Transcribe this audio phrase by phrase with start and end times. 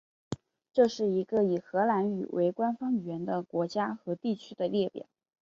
[0.73, 5.05] 这是一个以荷兰语为官方语言的国家和地区的列表。